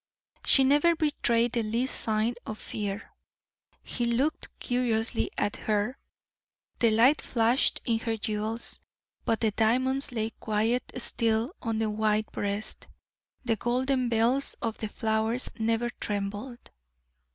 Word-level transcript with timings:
She 0.43 0.63
never 0.63 0.95
betrayed 0.95 1.51
the 1.51 1.61
least 1.61 1.93
sign 2.01 2.33
of 2.47 2.57
fear. 2.57 3.11
He 3.83 4.05
looked 4.05 4.49
curiously 4.57 5.29
at 5.37 5.55
her. 5.57 5.95
The 6.79 6.89
light 6.89 7.21
flashed 7.21 7.81
in 7.85 7.99
her 7.99 8.17
jewels, 8.17 8.79
but 9.25 9.41
the 9.41 9.51
diamonds 9.51 10.11
lay 10.11 10.31
quite 10.31 10.81
still 10.99 11.53
on 11.61 11.77
the 11.77 11.91
white 11.91 12.31
breast; 12.31 12.87
the 13.45 13.57
golden 13.57 14.09
bells 14.09 14.55
of 14.59 14.75
the 14.79 14.89
flowers 14.89 15.51
never 15.59 15.91
trembled. 15.91 16.71